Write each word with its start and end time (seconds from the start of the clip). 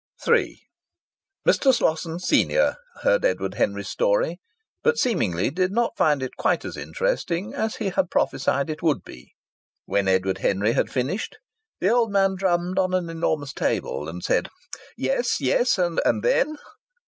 III 0.27 0.59
Mr. 1.47 1.71
Slosson, 1.71 2.17
senior, 2.17 2.77
heard 3.03 3.23
Edward 3.23 3.53
Henry's 3.53 3.87
story, 3.89 4.39
but 4.81 4.97
seemingly 4.97 5.51
did 5.51 5.71
not 5.71 5.95
find 5.95 6.23
it 6.23 6.35
quite 6.37 6.65
as 6.65 6.75
interesting 6.75 7.53
as 7.53 7.75
he 7.75 7.89
had 7.89 8.09
prophesied 8.09 8.71
it 8.71 8.81
would 8.81 9.03
be. 9.03 9.35
When 9.85 10.07
Edward 10.07 10.39
Henry 10.39 10.71
had 10.71 10.91
finished 10.91 11.37
the 11.79 11.89
old 11.89 12.11
man 12.11 12.33
drummed 12.33 12.79
on 12.79 12.95
an 12.95 13.11
enormous 13.11 13.53
table, 13.53 14.09
and 14.09 14.23
said: 14.23 14.49
"Yes, 14.97 15.39
yes. 15.39 15.77
And 15.77 15.99
then?" 16.23 16.57